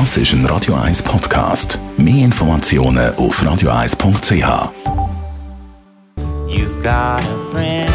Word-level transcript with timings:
Das 0.00 0.16
ist 0.16 0.32
ein 0.32 0.44
Radio 0.46 0.74
1 0.74 1.04
Podcast. 1.04 1.78
Mehr 1.96 2.24
Informationen 2.24 3.14
auf 3.14 3.40
radio1.ch. 3.40 4.72
You've 6.48 6.82
got 6.82 7.22
a 7.22 7.36
friend. 7.52 7.88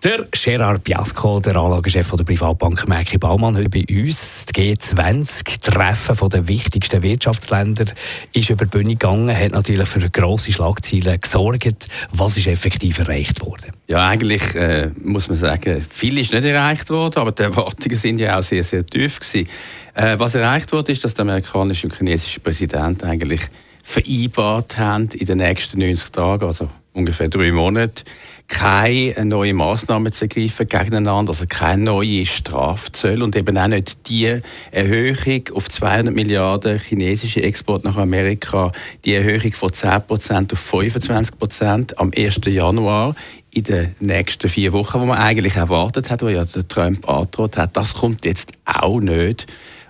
Der 0.08 0.26
Gerard 0.32 0.86
Biasco, 0.86 1.42
der 1.42 1.58
Anlagechef 1.58 2.10
der 2.12 2.23
Privatbank 2.23 2.88
Merki 2.88 3.18
Baumann, 3.18 3.58
heute 3.58 3.70
bei 3.70 3.84
uns. 3.90 4.46
Das 4.46 4.55
G20-Treffen 4.55 6.30
der 6.30 6.48
wichtigsten 6.48 7.04
Wirtschaftsländer 7.04 7.88
ist 8.31 8.50
über 8.50 8.64
die 8.64 8.70
Bühne 8.70 8.91
gegangen, 8.91 9.38
hat 9.38 9.52
natürlich 9.52 9.90
für 9.90 10.09
grosse 10.09 10.54
Schlagzeilen 10.54 11.20
gesorgt. 11.20 11.90
Was 12.14 12.38
ist 12.38 12.48
effektiv 12.48 13.00
erreicht 13.00 13.45
worden? 13.45 13.73
Ja, 13.88 14.08
eigentlich 14.08 14.55
äh, 14.55 14.91
muss 15.04 15.28
man 15.28 15.38
sagen, 15.38 15.86
viel 15.90 16.17
ist 16.20 16.31
nicht 16.31 16.45
erreicht 16.45 16.89
worden, 16.89 17.20
aber 17.20 17.34
die 17.34 17.44
Erwartungen 17.44 17.98
sind 17.98 18.20
ja 18.20 18.39
auch 18.39 18.44
sehr, 18.44 18.64
sehr 18.64 18.86
tief 18.86 19.20
gewesen. 19.20 19.50
Äh, 19.94 20.17
was 20.17 20.36
erreicht 20.36 20.72
wurde, 20.72 20.94
ist, 20.94 21.03
dass 21.03 21.16
der 21.16 21.23
amerikanische 21.23 21.86
und 21.86 21.94
chinesische 21.94 22.39
Präsident 22.39 23.03
eigentlich 23.03 23.42
vereinbart 23.84 24.78
haben, 24.78 25.09
in 25.09 25.26
den 25.26 25.39
nächsten 25.39 25.80
90 25.80 26.12
Tagen, 26.12 26.45
also 26.45 26.70
ungefähr 26.98 27.30
drei 27.30 27.52
Monate, 27.52 28.04
keine 28.48 29.26
neuen 29.26 29.58
Massnahmen 29.58 30.12
zu 30.12 30.26
ergreifen 30.26 30.68
gegeneinander, 30.68 31.32
also 31.32 31.46
keine 31.48 31.84
neue 31.84 32.26
Strafzölle 32.26 33.23
und 33.23 33.36
eben 33.36 33.58
auch 33.58 33.68
nicht 33.68 34.10
die 34.10 34.42
Erhöhung 34.72 35.42
auf 35.54 35.70
200 35.70 36.14
Milliarden 36.14 36.80
chinesische 36.80 37.44
Export 37.44 37.84
nach 37.84 37.98
Amerika, 37.98 38.72
die 39.06 39.14
Erhöhung 39.14 39.54
von 39.54 39.70
10% 39.70 40.54
auf 40.54 40.73
25% 40.73 41.95
am 41.98 42.12
1. 42.16 42.42
Januar 42.45 43.16
in 43.52 43.64
den 43.64 43.95
nächsten 44.00 44.50
vier 44.50 44.73
Wochen, 44.73 45.02
wo 45.02 45.06
man 45.06 45.17
eigentlich 45.17 45.56
erwartet 45.56 46.09
hat, 46.09 46.22
wo 46.22 46.30
ja 46.30 46.45
der 46.45 46.67
Trump 46.67 47.08
angedroht 47.08 47.58
hat, 47.58 47.76
das 47.78 47.94
kommt 47.94 48.26
jetzt 48.26 48.52
auch 48.66 49.00
nicht. 49.00 49.45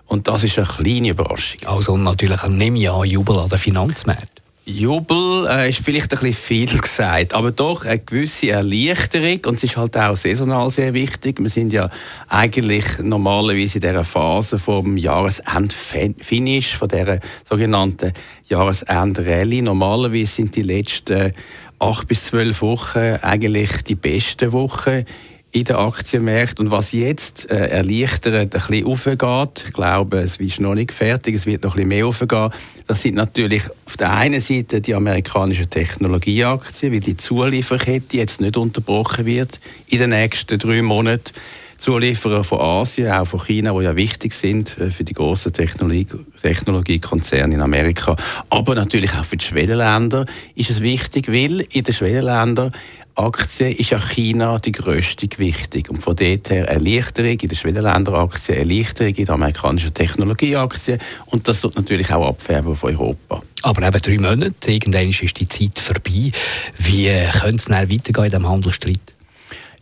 Und 0.05 0.27
das 0.27 0.43
ist 0.43 0.57
eine 0.57 0.67
kleine 0.67 1.09
Überraschung. 1.09 1.61
Also 1.65 1.97
natürlich 1.97 2.41
ich 2.43 2.89
an, 2.89 3.05
Jubel 3.05 3.39
an 3.39 3.49
den 3.49 3.57
Finanzmärkten. 3.57 4.36
Jubel 4.69 5.47
äh, 5.47 5.69
ist 5.69 5.79
vielleicht 5.79 6.11
ein 6.11 6.19
bisschen 6.19 6.33
viel 6.33 6.77
gesagt, 6.77 7.33
aber 7.33 7.51
doch 7.51 7.85
eine 7.85 7.99
gewisse 7.99 8.49
Erleichterung 8.49 9.39
und 9.45 9.55
es 9.55 9.63
ist 9.63 9.77
halt 9.77 9.95
auch 9.95 10.17
saisonal 10.17 10.69
sehr 10.71 10.93
wichtig. 10.93 11.39
Wir 11.39 11.49
sind 11.49 11.71
ja 11.71 11.89
eigentlich 12.27 12.83
normalerweise 13.01 13.75
in 13.75 13.81
dieser 13.81 14.03
Phase 14.03 14.59
vom 14.59 14.97
Jahresendfinish, 14.97 16.75
von 16.75 16.89
dieser 16.89 17.21
sogenannten 17.47 18.11
Jahresendrallye. 18.49 19.61
Normalerweise 19.61 20.33
sind 20.33 20.53
die 20.57 20.63
letzten 20.63 21.31
acht 21.79 22.07
bis 22.09 22.25
zwölf 22.25 22.61
Wochen 22.61 23.19
eigentlich 23.21 23.83
die 23.83 23.95
besten 23.95 24.51
Wochen 24.51 25.05
in 25.51 25.63
den 25.63 25.75
Aktienmärkten. 25.75 26.65
Und 26.65 26.71
was 26.71 26.91
jetzt 26.91 27.49
äh, 27.49 27.67
erleichtert 27.67 28.35
ein 28.35 28.49
bisschen 28.49 28.85
aufgeht, 28.85 29.65
ich 29.67 29.73
glaube, 29.73 30.19
es 30.19 30.37
ist 30.37 30.59
noch 30.59 30.75
nicht 30.75 30.91
fertig, 30.91 31.35
es 31.35 31.45
wird 31.45 31.63
noch 31.63 31.71
ein 31.71 31.87
bisschen 31.87 31.89
mehr 31.89 32.05
aufgehen, 32.07 32.49
das 32.85 33.01
sind 33.01 33.15
natürlich 33.15 33.63
auf 33.85 33.97
der 33.97 34.13
einen 34.13 34.39
Seite 34.39 34.81
die 34.81 34.93
amerikanischen 34.93 35.69
Technologieaktien, 35.69 36.93
weil 36.93 36.99
die 36.99 37.17
Zulieferkette 37.17 38.17
jetzt 38.17 38.41
nicht 38.41 38.57
unterbrochen 38.57 39.25
wird 39.25 39.59
in 39.87 39.99
den 39.99 40.09
nächsten 40.11 40.59
drei 40.59 40.81
Monaten. 40.81 41.33
Zulieferer 41.77 42.43
von 42.43 42.59
Asien, 42.59 43.11
auch 43.11 43.25
von 43.25 43.39
China, 43.41 43.73
die 43.73 43.83
ja 43.83 43.95
wichtig 43.95 44.33
sind 44.33 44.77
äh, 44.77 44.91
für 44.91 45.03
die 45.03 45.13
großen 45.13 45.53
Technologie 45.53 46.07
Technologiekonzerne 46.41 47.55
in 47.55 47.61
Amerika, 47.61 48.15
aber 48.49 48.75
natürlich 48.75 49.13
auch 49.13 49.25
für 49.25 49.37
die 49.37 49.45
Schwellenländer 49.45 50.25
ist 50.55 50.69
es 50.69 50.81
wichtig, 50.81 51.27
weil 51.27 51.61
in 51.61 51.83
den 51.83 51.93
Schwellenländern 51.93 52.71
Aktien 53.17 53.75
ist 53.75 53.89
ja 53.89 53.99
China 53.99 54.59
die 54.59 54.71
grösste 54.71 55.27
Gewichtung. 55.27 55.83
Und 55.89 56.03
von 56.03 56.15
dort 56.15 56.51
her 56.51 56.67
Erleichterung 56.67 57.31
in 57.31 57.49
den 57.49 57.55
Schwellenländeraktien, 57.55 58.59
Erleichterung 58.59 59.15
in 59.15 59.25
den 59.25 59.29
amerikanischen 59.31 59.91
Technologieaktien. 59.91 60.99
Und 61.25 61.47
das 61.47 61.61
tut 61.61 61.75
natürlich 61.75 62.13
auch 62.13 62.27
abfärben 62.27 62.73
auf 62.73 62.83
Europa. 62.83 63.41
Aber 63.63 63.87
eben 63.87 64.01
drei 64.01 64.17
Monate, 64.19 64.71
irgendwann 64.71 65.09
ist 65.09 65.39
die 65.39 65.47
Zeit 65.47 65.79
vorbei. 65.79 66.31
Wie 66.77 67.09
könnte 67.39 67.55
es 67.55 67.69
weitergehen 67.69 68.25
in 68.25 68.29
diesem 68.29 68.47
Handelsstreit? 68.47 69.16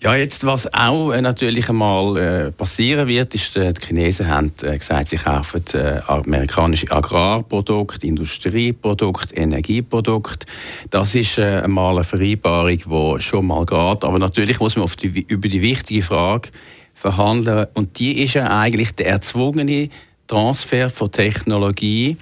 Ja, 0.06 0.14
jetzt, 0.14 0.46
was 0.46 0.72
auch 0.72 1.12
äh, 1.12 1.20
natürlich 1.20 1.68
einmal 1.68 2.16
äh, 2.16 2.52
passieren 2.52 3.08
wird, 3.08 3.34
ist, 3.34 3.58
äh, 3.58 3.74
die 3.74 3.88
Chinesen 3.88 4.28
haben 4.28 4.52
äh, 4.62 4.78
gesagt, 4.78 5.08
sie 5.08 5.16
kaufen 5.16 5.64
äh, 5.74 6.00
amerikanische 6.06 6.92
Agrarprodukte, 6.92 8.06
Industrieprodukte, 8.06 9.34
Energieprodukte. 9.34 10.46
Das 10.92 11.16
ist 11.16 11.40
äh, 11.40 11.62
einmal 11.64 11.96
eine 11.96 12.04
Vereinbarung, 12.04 12.78
die 13.18 13.24
schon 13.24 13.48
mal 13.48 13.66
geht. 13.66 14.04
Aber 14.04 14.20
natürlich 14.20 14.60
muss 14.60 14.76
man 14.76 14.88
die, 15.02 15.26
über 15.28 15.48
die 15.48 15.64
wichtige 15.64 16.04
Frage 16.04 16.50
verhandeln. 16.94 17.66
Und 17.74 17.98
die 17.98 18.24
ist 18.24 18.36
ja 18.36 18.60
eigentlich 18.60 18.94
der 18.94 19.08
erzwungene 19.08 19.90
Transfer 20.28 20.92
von 20.92 21.12
Technologie 21.12 22.18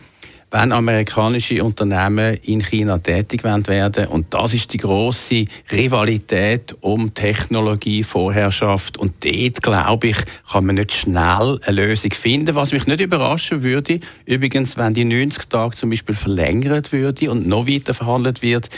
wenn 0.54 0.72
amerikanische 0.72 1.64
Unternehmen 1.64 2.38
in 2.44 2.62
China 2.62 3.00
tätig 3.00 3.44
werden 3.44 4.08
Und 4.10 4.32
das 4.36 4.54
ist 4.54 4.72
die 4.72 4.78
große 4.78 5.46
Rivalität 5.72 6.76
um 6.80 7.12
Technologie, 7.16 8.04
Vorherrschaft. 8.04 9.00
Und 9.00 9.14
dort, 9.26 9.64
glaube 9.64 10.10
ich, 10.10 10.18
kann 10.52 10.68
man 10.68 10.76
nicht 10.76 10.92
schnell 10.92 11.60
eine 11.66 11.82
Lösung 11.82 12.12
finden. 12.12 12.54
Was 12.54 12.72
mich 12.72 12.86
nicht 12.86 13.02
überraschen 13.02 13.64
würde, 13.64 14.00
übrigens, 14.28 14.78
wenn 14.78 14.94
die 14.94 15.06
90 15.06 15.50
Tage 15.50 15.76
zum 15.76 15.90
Beispiel 15.90 16.14
verlängert 16.14 16.92
würde 16.92 17.32
und 17.32 17.48
noch 17.48 17.66
weiter 17.66 17.96
verhandelt 17.96 18.44
wird, 18.44 18.70